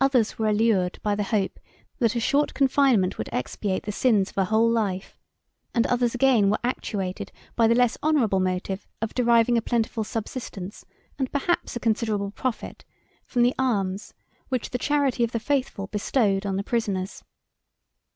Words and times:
Others 0.00 0.40
were 0.40 0.48
allured 0.48 0.98
by 1.04 1.14
the 1.14 1.22
hope 1.22 1.60
that 2.00 2.16
a 2.16 2.18
short 2.18 2.52
confinement 2.52 3.16
would 3.16 3.28
expiate 3.30 3.84
the 3.84 3.92
sins 3.92 4.30
of 4.30 4.38
a 4.38 4.46
whole 4.46 4.68
life; 4.68 5.16
and 5.72 5.86
others 5.86 6.16
again 6.16 6.50
were 6.50 6.58
actuated 6.64 7.30
by 7.54 7.68
the 7.68 7.74
less 7.76 7.96
honorable 8.02 8.40
motive 8.40 8.88
of 9.00 9.14
deriving 9.14 9.56
a 9.56 9.62
plentiful 9.62 10.02
subsistence, 10.02 10.84
and 11.16 11.30
perhaps 11.30 11.76
a 11.76 11.78
considerable 11.78 12.32
profit, 12.32 12.84
from 13.24 13.42
the 13.44 13.54
alms 13.56 14.14
which 14.48 14.70
the 14.70 14.78
charity 14.78 15.22
of 15.22 15.30
the 15.30 15.38
faithful 15.38 15.86
bestowed 15.86 16.44
on 16.44 16.56
the 16.56 16.64
prisoners. 16.64 17.22